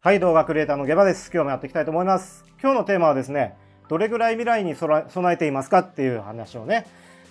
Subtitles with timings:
[0.00, 1.28] はい、動画クリエイターのゲバです。
[1.34, 2.44] 今日もやっていきたいと思います。
[2.62, 3.56] 今日のテーマはですね、
[3.88, 6.86] どれぐらい未来に備えていますかっていう話をね、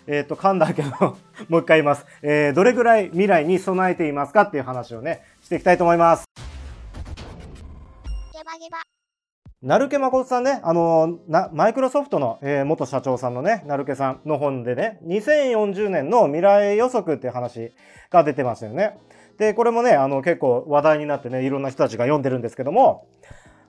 [0.05, 0.89] えっ、と、噛んだけど、
[1.47, 2.05] もう一回言います。
[2.21, 6.25] えー、どれぐらい未来に備えていますかっていう話をね、していきたいと思います。
[8.33, 8.79] ゲバゲバ。
[9.61, 17.71] 成毛誠さんね、あのな、マイクロソフトの、えー元社長さんのね、成毛さんの本でね、2040年の未来予測っていう話
[18.09, 18.97] が出てますよね。
[19.37, 23.07] で、これもね、あの、結構話題になってね、いろんな人たちが読んでるんですけども、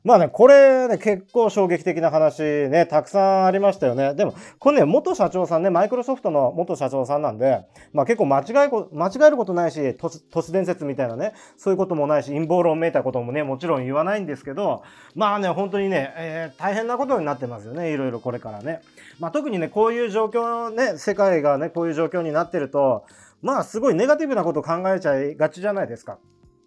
[0.05, 4.15] まあね、これね、結構衝撃的な話ね、たくさんありましたよね。
[4.15, 10.09] でも、これね、元社長さんね、マイクロソフトの元社長さんなんで、まあ結構間違いこ、間違えることないし、都
[10.41, 14.83] 市伝説みたいなね、そういうこともないし、陰謀論めいたこともね、もちろん言わないんですけど、
[15.15, 18.81] まあね、本当にね、えー大変なことになってますよね、いろいろこれからね。
[19.19, 23.05] まあ特にね、こういう状況ね、世界がね、こういう状況になってると、
[23.43, 26.19] まあすごいネガティブなこと考えちゃいがちじゃないですか。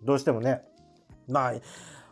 [0.03, 0.62] どうしてもね。
[1.27, 1.53] まあ、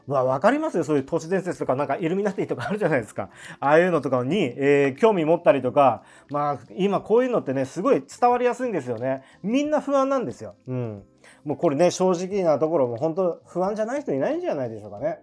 [0.10, 0.84] まあ、わかりますよ。
[0.84, 3.30] そういう都市伝説とか、なんかイルミナティとかあるじゃないですか。
[3.60, 9.24] ああいうのとかに、えー興味持ったりとか、まあ、今こういうのってね、すごい伝わりやすいんですよね。
[9.44, 10.56] みんな不安なんですよ。
[10.68, 11.04] うん。
[11.46, 15.20] もうこれね、正直なところも本当不安じゃない人いないんじゃないでしょうかね。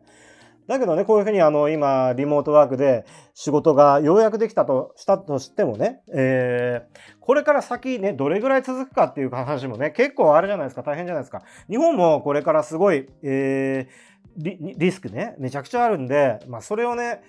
[0.67, 11.43] だけどね、こういうふうにあの、今、リモートワークで仕事がようやくできたとしたとしてもね、えーこれから先ね、どれぐらい続くかっていう話もね、結構あるじゃないですか、大変じゃないですか。
[11.69, 17.23] 日本もこれからすごい、えーリスクね、めちゃくちゃあるんで、まあ、それをね、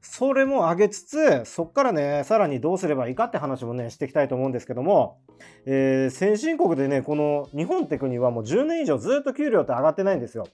[0.00, 5.18] それも上げつつ、そっからね、さらにどうすればいいかって話もね、していきたいと思うんですけども、
[5.66, 10.46] えー先進国でね、この日本って国はもう10年以上ずっと給料って上がってないんですよ。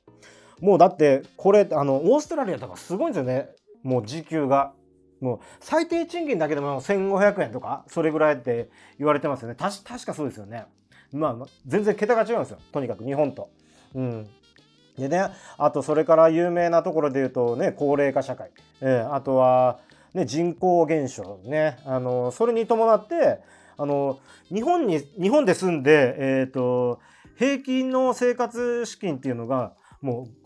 [0.60, 3.48] もうだって、これ、あの、オーストラリアとかすごいんですよね。
[3.82, 4.72] もう時給が。
[5.20, 8.68] もう最低賃金だけでも1500円とか、それぐらいって
[8.98, 9.54] 言われてますよね。
[9.54, 10.66] たし確かそうですよね。
[11.12, 12.58] まあ、全然桁が違うんですよ。
[12.72, 13.48] とにかく日本と。
[13.94, 14.28] うん。
[14.98, 18.50] でね、あとそれから有名なところで言うとね、高齢化社会。
[18.80, 19.78] えーあとは、
[20.14, 21.78] ね、人口減少ね。
[21.84, 23.40] あの、それに伴って、
[23.76, 24.18] あの、
[24.48, 27.00] 日本に、日本で住んで、えっ、と、
[27.36, 30.45] 平均の生活資金っていうのが、もう、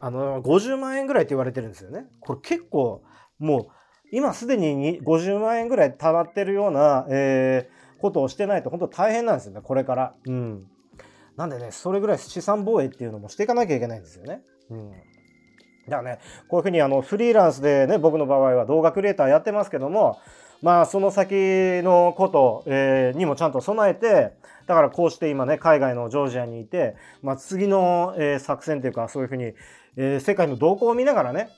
[0.00, 2.06] あの、50万円ぐらいって言われてるんですよね。
[2.20, 3.02] これ結構、
[3.38, 3.66] もう、
[4.10, 10.14] 今すでにに50万円ぐらい溜まってるような、えーことをしてないと本当大変なんですよね、これから。
[10.26, 10.66] うん。
[11.36, 14.42] なんでね、それぐらい資産防衛っていうのもしていかなきゃいけないんですよね。
[14.70, 14.90] うん。
[15.88, 20.18] だからね、こういうふうにあのフリーランスでね、僕の場合は動画クリエイターやってますけども、
[20.62, 21.32] まあその先
[21.84, 24.32] のこと、えーにもちゃんと備えて、
[24.66, 29.54] だからこうして今ね、海外のジョージアにいて、まあ次の、えー作戦というかそういうふうに、
[29.96, 31.50] えー世界の動向を見ながらね、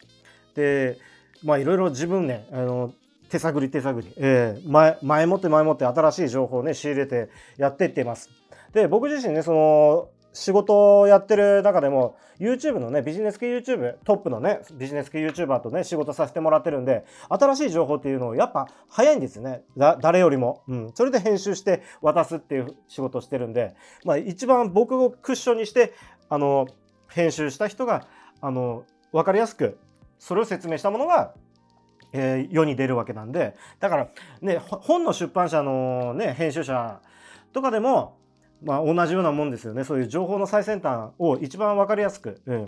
[0.54, 0.98] で、
[1.44, 2.92] まあいろいろ自分ね、あの、
[3.28, 8.30] 手探り手探り、えー前、前もって前もって新しい情報をね、仕入れてやっていっています。
[8.72, 19.62] で、僕自身ね、その、仕事をやってる中でも、YouTube のね、ビジネス系 YouTube、トップのね、ビジネス系 YouTuber とね、仕事させてもらってるんで、新しい情報っていうのをやっぱ早いんですよね。
[19.76, 20.62] 誰よりも。
[20.68, 20.92] うん。
[20.94, 23.74] それで編集して渡すっていう仕事をしてるんで、
[24.04, 25.92] まあ一番僕をクッションにして、
[26.28, 26.66] あの、
[27.08, 28.06] 編集した人が、
[28.40, 29.78] あの、わかりやすく、
[30.18, 31.34] それを説明したものが、
[32.12, 34.08] えー世に出るわけなんでだから
[34.40, 37.00] ね本の出版社のね編集者
[37.52, 38.18] とかでも
[38.62, 39.84] まあ同じようなもんですよね。
[39.84, 42.66] そういう情報の最先端を一番わかりやすく、うん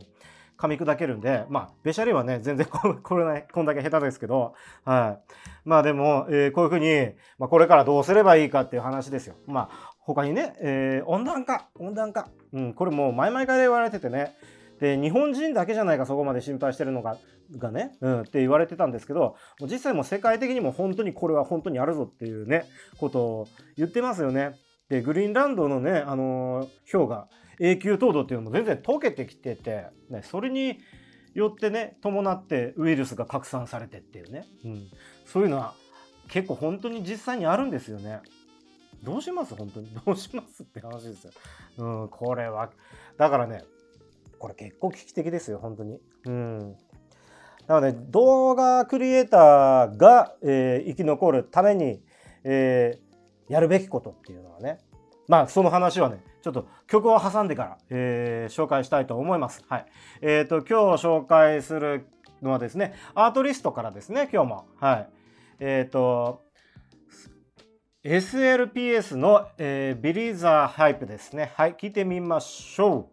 [0.59, 4.55] 噛み砕けるんでまあべしゃりはね全然 ここれないこんだけ下手ですけど
[4.85, 5.35] はい。
[5.65, 9.35] まあでも、えーこういうふうに、まあ、これからどうすればいいかっていう話ですよ。
[9.47, 14.37] まあ他にね、えー温暖化温暖化、うん、これもう前々から言われててね
[14.83, 17.17] で日本人だけじゃないかそこまで心配してるのが
[17.57, 22.65] がね、うん、って言われてたんですけど実際も世界的にも本当にこれは本当にあるぞっていうね
[22.99, 24.59] ことを言ってますよね。
[24.89, 27.29] でグリーンランドのね、あのー氷が
[27.61, 30.81] 永久凍土っていうのも全然溶けてきてて、ね、それに
[31.33, 34.83] よってね伴ってウイルスが拡散されてっていうね、うん、
[35.25, 35.75] そういうのは
[36.29, 38.21] 結構本当に実際にあるんですよね。
[39.05, 39.55] どうします？
[39.55, 40.65] 本当にどうします？
[40.65, 41.33] って話ですよ。
[41.79, 42.71] うん、これは
[43.17, 43.63] だからね
[44.43, 46.01] これ結構危機的ですよ本当に。
[46.27, 46.77] うん
[47.69, 52.03] なので動画クリエイターが、えー生き残るために、
[52.43, 54.79] えーやるべきことっていうのはね
[55.29, 59.65] まあその話はねちょっと曲を挟んでから、えー紹介したいと思います。
[59.69, 59.87] はい。
[60.23, 62.09] えっ、と今日紹介する
[62.43, 64.67] のはですねアートリストからですね今日も。
[64.81, 65.09] はい。
[65.61, 66.43] えっ、と
[68.03, 71.53] SLPS の、えービリーザーハイプですね。
[71.55, 73.12] はい、聞いてみましょう。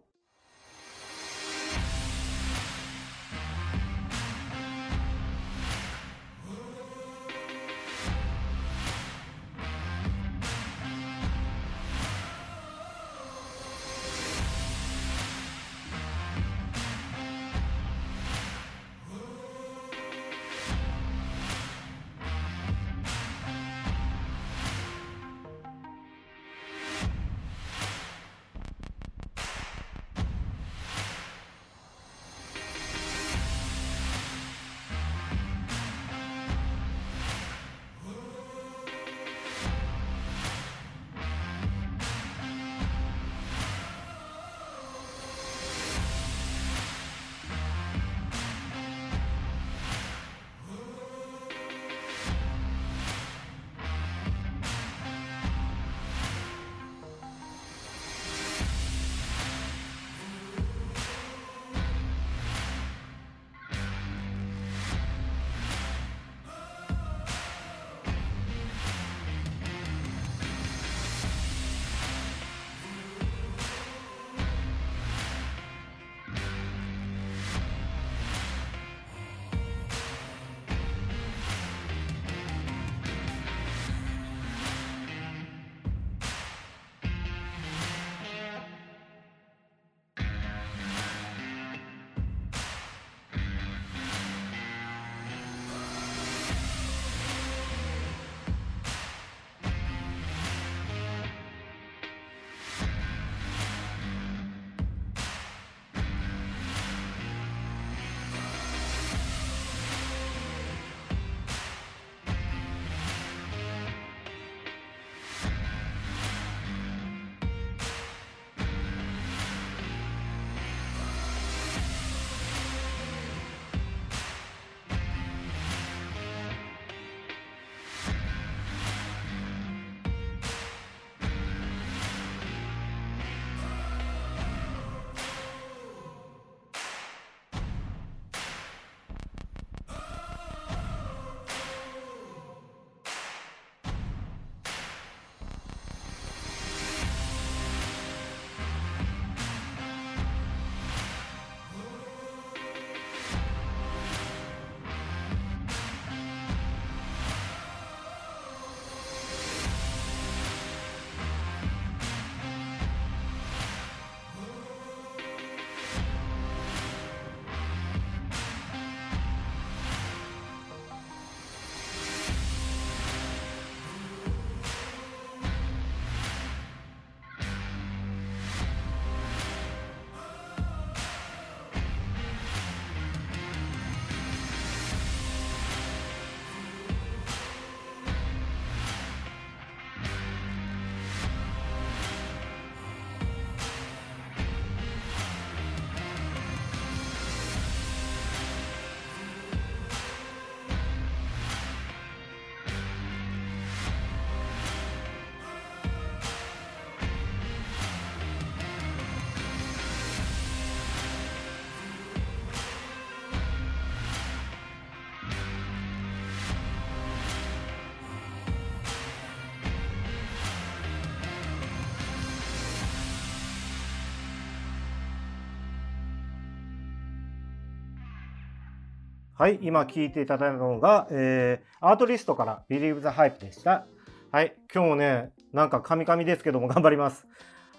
[229.40, 233.86] はい、今聞いていただいたのが、えー、アートリストから Believe the Hype でした。
[234.30, 237.26] はい、今日もね、なんかカミカミですけども 頑張ります。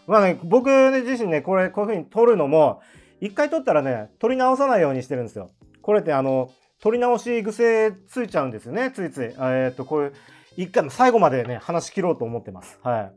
[0.08, 2.82] まあね、僕自身ね、これ、こういう風に撮るのも、
[3.20, 5.52] 一回撮ったらね、撮り直さないようにしてるんですよ。
[5.84, 9.36] これってあの、撮り直し癖ついちゃうんですよね、ついつい。
[9.40, 10.14] えっと、こういう、
[10.58, 12.80] 一回、最後までね、話し切ろうと思ってます。
[12.82, 13.12] は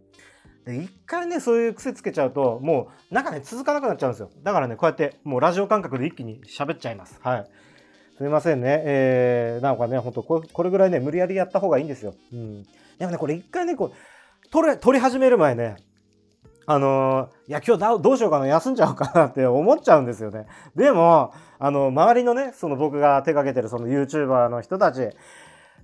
[0.66, 0.70] い。
[0.70, 4.28] で、一回ね、そういう癖つけちゃうと、もう、なんかね、続かなくなっちゃうんですよ。
[4.42, 7.18] だからね、こうやって、もうラジオ感覚で一気に喋っちゃいます。
[7.22, 7.46] はい。
[8.16, 8.82] すみませんね。
[8.84, 12.14] えー、なんかね、ほんとこ、れぐらいね、無理やりやった方がいいんですよ。
[12.32, 12.62] うん。
[12.62, 15.76] でもね、これ一回ね、こう、撮れ、撮り始める前ね、
[16.66, 20.46] あのーいや、今日どうしようかな、休んじゃおうかなって思っちゃうんですよね。
[20.76, 25.10] でも、あの、周りのね、その僕が手掛けてるその YouTuber の人たち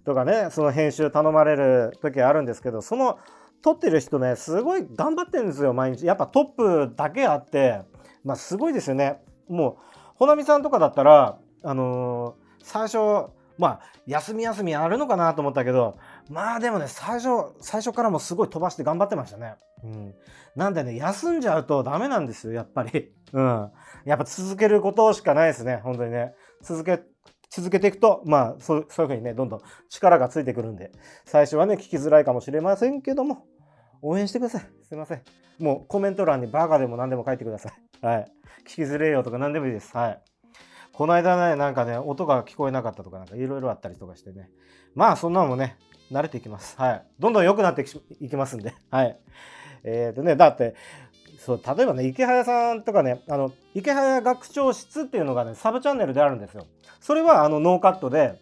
[0.05, 3.19] とかね、その編集頼まれる時あるんですけど、その
[3.63, 6.07] 撮ってる人ね、すごい頑張ってるんですよ、毎日。
[6.07, 7.83] やっぱトップだけあって、
[8.25, 9.21] まあすごいですよね。
[9.49, 9.77] もう、
[10.15, 15.99] ほなみさんとかだったら、あのー最初、まあ、休み休みあるのかなと思ったけど、
[16.31, 19.55] まあでもね、最初、最初からもすごい飛ばして頑張ってましたね。
[19.85, 20.15] うん。
[20.57, 23.13] なんでね、休んじゃうとダメなんですよ、やっぱり。
[23.33, 23.71] うん。
[24.05, 26.35] やっぱ続けることしかないですね、本当にね。
[26.63, 27.03] 続け、
[27.51, 30.93] 続けていくと、まあ、そうそういうふうにね、どんどん力がついてくるんで、
[31.25, 33.45] 最初はね、聞きづらいかもしれませんけども、
[34.03, 34.63] 応援してください。
[34.85, 35.23] すいません。
[35.59, 38.07] もうコメント欄にバカでも何でも書いてください。
[38.07, 38.33] はい。
[38.63, 39.95] 聞きづれえよとか何でもいいです。
[39.95, 40.23] はい。
[40.93, 44.51] この間ね、なんかね、音が聞こえなかったとか、なんかいろいろあったりとかしてね。
[44.95, 45.77] まあ、そんなのもね、
[46.11, 46.77] 慣れていきます。
[46.79, 47.07] はい。
[47.19, 47.85] どんどん良くなって
[48.21, 48.75] いきますんで。
[48.91, 49.19] はい。
[49.85, 50.75] えっ、とね、だって、
[51.39, 56.67] そう、例えばね、池早さんとかね、あの、池早学長室っていうのがね、サブチャンネルであるんですよ。
[57.01, 58.41] それは、あの、ノーカットで、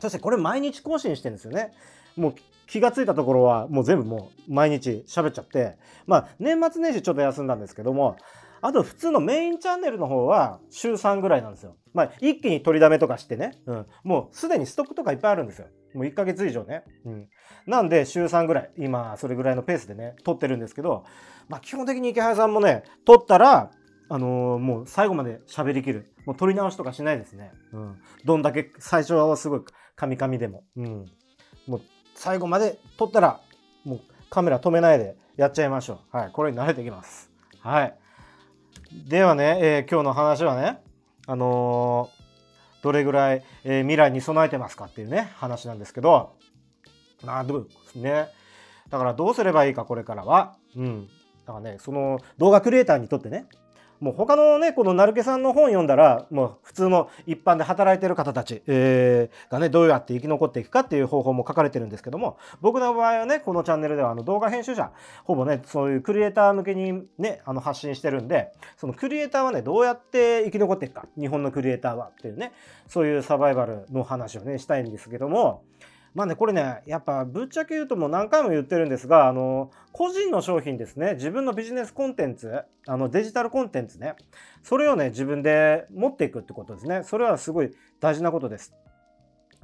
[0.00, 1.72] そしてこれ毎日更新してるんですよね。
[2.16, 2.34] もう
[2.66, 8.16] 気がついたところは、もう全部もう毎日喋っちゃって、まあ、年末年始ちょっと休んだんですけども、
[8.62, 11.76] あと普通のメインチャンネルの方は週3ぐらいなんですよ。
[11.92, 13.58] まあ一気に取りだめとかしてね。
[13.66, 13.86] うん。
[14.04, 15.66] もうすでにストックとかいっぱいあるんですよ。
[15.94, 16.84] もう1ヶ月以上ね。
[17.04, 17.28] うん。
[17.66, 21.04] なんで週3ぐらい、今それぐらいのペースでね、撮ってるんですけど、
[21.48, 23.72] まあ基本的に池原さんもね、撮ったら、
[24.08, 26.14] あのーもう最後まで喋りきる。
[26.24, 27.50] もう撮り直しとかしないですね。
[27.72, 27.96] うん。
[28.24, 29.60] どんだけ最初はすごい
[29.96, 30.62] カミカミでも。
[30.76, 31.06] うん。
[31.66, 31.80] もう
[32.14, 33.40] 最後まで撮ったら、
[33.84, 34.00] もう
[34.30, 36.16] カメラ止めないでやっちゃいましょう。
[36.16, 36.30] はい。
[36.32, 37.30] これに慣れていきます。
[37.60, 37.98] はい。
[38.92, 40.82] ではね、えー今日の話はね、
[41.26, 42.22] あのー
[42.82, 46.34] どれぐらい、えー未来に備えてますかっていうね、話なんですけど、
[47.24, 48.28] まあ、でもね。
[48.90, 50.56] だからどうすればいいか、これからは。
[50.76, 51.08] うん。
[51.46, 53.46] だからね、その動画クリエイターにとってね、
[54.02, 64.90] もう他のね、このなるけさんの本読んだら、もう普通の一般で働いてる方たち、えーがね、どうやって生き残っていくかっていう方法も書かれてるんですけども、僕の場合はね、このチャンネルではあの動画編集者、
[65.22, 72.52] ほぼね、そういうクリエイター向けにね、あの発信してるんで、そのクリエイターはね、どうやって生き残っていくか、日本のクリエイターはっていうね、
[72.88, 75.62] そういうサバイバルの話をね、したいんですけども、
[76.14, 84.14] まあね、これね、やっぱぶっちゃけ言うともう何回も言ってるんですが、あの、個人の商品ですね、自分のビジネスコンテンツ、あのデジタルコンテンツね、
[84.62, 87.02] それをね、自分で持っていくってことですね。
[87.04, 88.74] それはすごい大事なことです。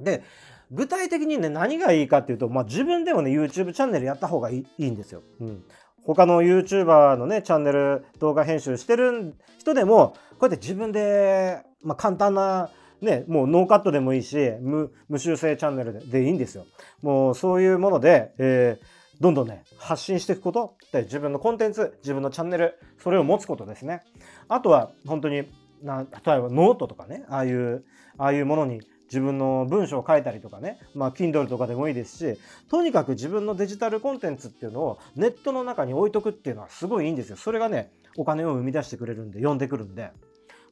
[0.01, 0.23] で、
[0.71, 5.21] 具体的にね、何がいいかっていうと、まあ自分でもね、YouTube チャンネルやった方がいいいいんですよ。
[5.39, 5.63] うん。
[6.03, 12.69] 他の YouTuber のね、チャンネル動画編集してる人でも、こうやって自分で、まあ簡単な、
[13.01, 16.65] ね、もうノーカットでもいいし、無無修正チャンネルででいいんですよ。
[17.01, 24.01] もうそういうもので、えーどんどんね、発信していくことで自分のコンテンツ、自分のチャンネル、それを持つことですね。
[24.47, 25.43] あとは本当に
[25.83, 27.83] な、例えばノートとかね、ああいう、
[28.17, 32.39] ああいうものに自分の文章を書いたりとかね、まあ Kindle とかでもいいですし、
[32.69, 37.35] とにかく自分のデジタルコンテンツっていうのをネットの中に置いとくっていうのはすごいいいんですよ。
[37.35, 40.11] それがね、お金を生み出してくれるんで、呼んでくるんで。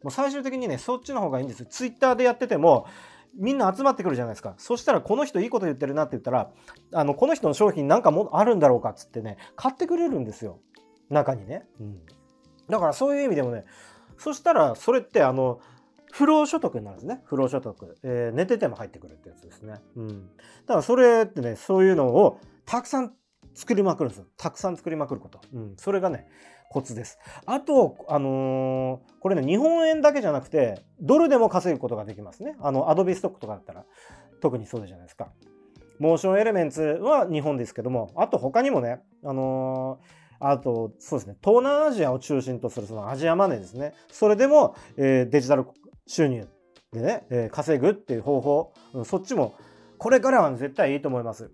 [0.03, 1.65] もう最終的にね、そっちの方がいいんですよ。
[1.69, 2.85] Twitter でやってても、
[3.35, 4.55] みんな集まってくるじゃないですか。
[4.57, 6.51] そしたら、この人いいこと言ってるなって言ったら、
[6.93, 10.59] あの、この人の商品なんかもあるんだろうかっつってね、買ってくれるんですよ。
[11.09, 11.67] 中にね。
[11.79, 11.99] うん。
[12.69, 13.65] だからそういう意味でもね、
[14.17, 15.59] そしたら、それって、あの、
[16.11, 17.21] 不労所得になるんですね。
[17.25, 17.97] 不労所得。
[18.03, 19.75] えー寝てても入ってくるってやつですね。
[19.95, 20.07] うん。
[20.07, 20.13] だ
[20.67, 23.13] からそれってね、そういうのをたくさん
[23.53, 24.25] 作りまくるんですよ。
[24.37, 25.41] たくさん作りまくること。
[25.53, 25.73] うん。
[25.77, 26.27] それがね、
[26.69, 27.17] コツです。
[27.45, 32.55] あと、あのーこれね、日本円だけじゃなくて、ドルでも稼ぐことができますね。
[32.61, 33.85] あの、アドビストックとかだったら、
[34.41, 35.29] 特にそうじゃないですか。
[35.99, 43.93] モーションエレメンツは日本ですけども、あと他にもね、あのーあと、そうですね、東南アジアを中心とするそのアジアマネーですね。
[44.11, 45.65] それでも、えーデジタル
[46.05, 46.47] 収入
[46.91, 49.55] でね、え稼ぐっていう方法、そっちも、
[49.97, 51.51] これからは絶対いいと思います。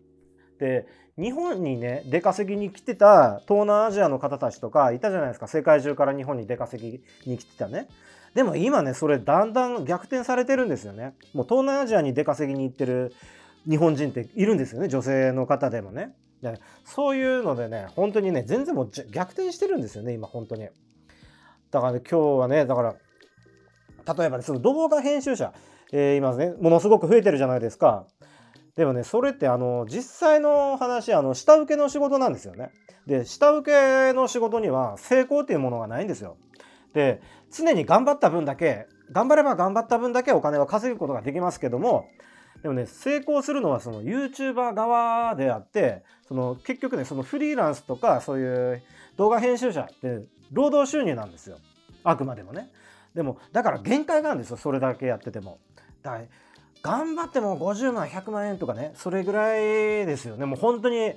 [0.63, 0.87] で、
[1.19, 5.47] 日本にね、出稼ぎに来てた東南アジアの方たちとかいたじゃないですか。
[5.47, 7.89] 世界中から日本に出稼ぎに来てたね。
[8.33, 11.15] でも今ねそれだんだん逆転されてるんですよね。
[11.33, 13.13] もう東南アジアに出稼ぎに行ってる
[13.69, 14.87] 日本人っているんですよね。
[14.87, 16.15] 女性の方でもね。
[16.41, 20.69] でそういうのでね本当にね全然もう逆転してるんですよね今本当に。
[21.71, 22.95] だから、ね、今日はねだから
[24.15, 25.53] 例えばねその動画編集者、
[25.91, 26.53] えー、今ね。
[26.59, 28.07] ものすごく増えてるじゃないですか。
[28.75, 32.71] でもねそれってあの実際の話あの下請けの仕事なんですよね。
[33.05, 33.71] で下請
[34.09, 36.37] けの仕事には成功っていうものがないんですよ。
[36.93, 42.07] で常に頑張った分だけ頑張れば頑張った分だけお金を稼ぐことができますけども
[42.63, 48.81] でもね成功するのはその YouTuber 側であってその結局ねそのフリーランスとかそういう
[49.17, 51.57] 動画編集者って労働収入なんですよ。
[52.03, 52.69] あくまでもね。
[53.13, 55.59] でもだから限界があるんですよそれだけやってても。
[56.01, 56.21] だ
[56.83, 61.13] 頑張っても50万100万円とかねそれぐらいですよねもう本当に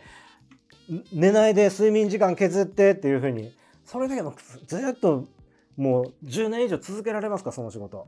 [1.12, 3.52] 寝ないで睡眠時間削ってっていう風に
[3.84, 4.34] それだけの
[4.66, 5.26] ずっと
[5.76, 8.06] もう10年以上続けられますかその仕事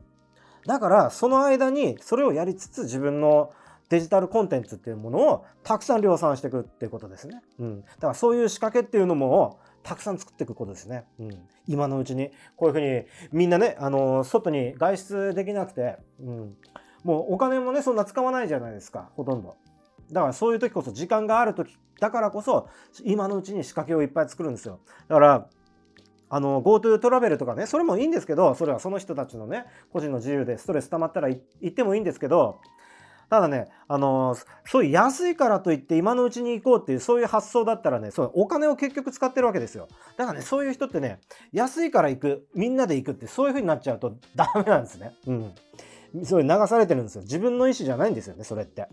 [0.65, 3.51] だからその間にそれをやりつつ自分の
[3.89, 7.41] デジタルコンテンツっていうものをたくさん量産していくっていうことですね。
[7.59, 7.81] うん。
[7.81, 11.05] だからそういう仕掛けっていうのもたくさん作っていくことですね。
[11.19, 11.29] うん。
[11.67, 12.29] 今のうちに。
[12.55, 16.57] こういうふうにみんなね、あの、外に外出できなくて、うん。
[17.03, 19.09] もうお金もね、そんな使わないじゃないですか。
[19.15, 19.55] ほとんど。
[20.11, 22.67] だからそういう時こそ時間がある時だからこそ
[23.03, 24.79] 今のうちに仕掛けをいっぱい作るんですよ。
[25.07, 25.47] だから
[26.31, 32.59] あの GoTo トラベルとかねそれもいいんですけどそれはその人たちのね個人の自由でストレス溜まったら行ってもいいんですけど
[33.29, 39.87] ただね、あのそういう安いからといって今のうちに行こうっていうそういう発想だったらね、そうお金を結局使ってるわけですよ。
[40.17, 41.19] だからね、そういう人ってね、
[41.53, 45.13] 安いから行く、みんなで行くってそういう風になっちゃうとダメなんですね。
[45.27, 45.51] うん。
[46.23, 47.21] そうい流されてるんですよ。
[47.21, 48.87] 自分の意思じゃないんですよね、それって。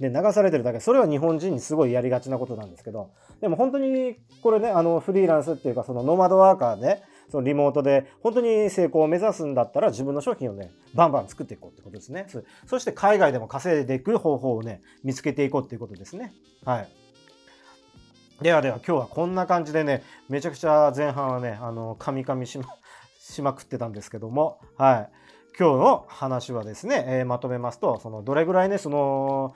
[0.00, 0.80] で、流されてるだけ。
[0.80, 12.26] それは日本人にすごいやりがちなことなんですけど、でも本当にこれね、あのフリーランスっていうかそのノマドワーカーで、そのリモートで本当に成功を目指すんだったら自分の商品をね、バンバン作っていこうってことですね。
[12.66, 16.32] そして海外でも稼いでいく方法をね、見つけていこうっていうことですね。
[16.64, 16.88] はい。
[18.40, 22.66] ではでは今日はこんな感じでね、めちゃくちゃ前半はね、あの、カミカミしま、
[23.18, 25.10] しまくってたんですけども、はい。
[25.56, 29.54] 今日の話はですね、えー、まとめますと、そのどれぐらいね、その、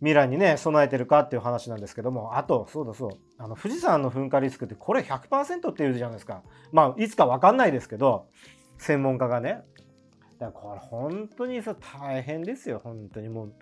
[0.00, 6.42] 未来にね、備えてるかっていう話なんですけども、あと、そうだそう、あの、富士山の噴火リスクってこれ100%って言うじゃないですか。
[6.72, 8.26] まあ、いつかわかんないですけど、
[8.78, 9.62] 専門家がね。
[10.38, 13.52] だからこれ本当にさ、大変ですよ、本当にもう。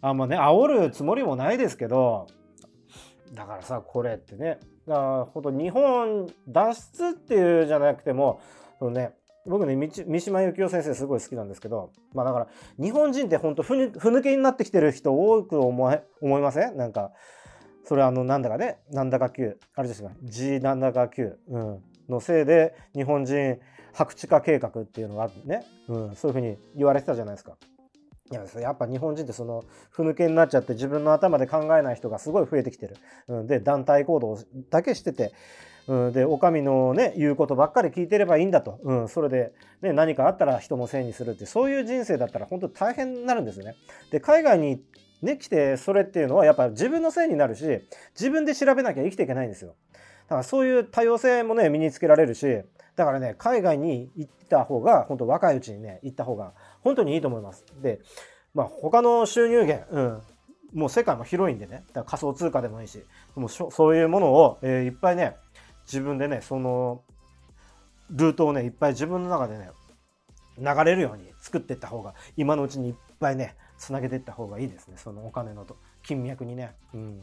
[0.00, 2.28] あんまね、煽るつもりもないですけど、
[3.34, 8.40] だからさ、これってね、だから本当日本脱出っていうじゃなくても、
[8.78, 9.14] そのね、
[9.46, 12.48] 僕ね、三島由紀夫先生すごい好きなんですけど、まあだから、
[12.78, 16.76] 日本人って本当ふふぬけになってきてる人多く思い思いません？
[16.76, 17.12] なんか、
[17.84, 23.58] それあの、なんだかね、なんだか級、あれですか、G なんだか級、うん、のせいで、日本人
[23.92, 27.56] 白地化計画っていうのがね、うん、そういうふうに言われてたじゃないですか。
[28.30, 32.96] いややっぱ日本人ってそのふぬけになっちゃって自分の頭で考えない人がすごい増えてきてる。
[33.28, 34.38] うん、で団体行動
[34.70, 35.34] だけしてて
[35.86, 38.78] うん、で、お上のね、言うことばっかり聞いてればいいんだと。
[38.82, 43.74] うん、それで、ね、何かあったら人のせいにするって、そういう人生だったら本当大変になるんですよね。
[44.10, 44.82] で、海外に
[45.22, 47.64] ね、来て、それっていうのはやっぱ自分のせいになるし、
[48.14, 49.74] 自分で調べなきゃ生きていけないんですよ。
[50.24, 52.46] だからそういう多様性もね、身につけられるし、
[52.96, 57.64] だからね、海外に行った方が、本当若いうちにね、行った方が本当にいいと思います。
[57.82, 58.00] で、
[58.54, 60.22] まあ他の収入源、うん、
[60.74, 63.02] もう世界も広いんでね、だから仮想通貨でもいいし、
[63.34, 65.36] もうそういうものを、えー、いっぱいね、
[65.86, 67.02] 自分でねその
[68.10, 69.70] ルートをねいっぱい自分の中でね
[70.58, 74.96] 流れるように作っていった方が今のうちにいっぱいねつなげていった方がいいですね。
[74.96, 77.20] そのお金のと金脈にね、うん、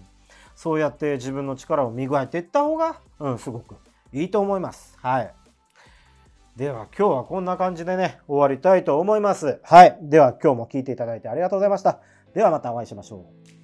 [0.56, 3.76] そうやって自分の力を磨いていった方が、うん、すごく
[4.13, 4.97] いいと思います。
[5.02, 5.34] はい。
[6.58, 9.60] では今日はこんな感じでね終わりたいと思います。
[9.63, 9.97] はい。
[10.02, 12.00] では今日も聞いていただいてありがとうございました。
[12.34, 13.61] ではまたお会いしましょう。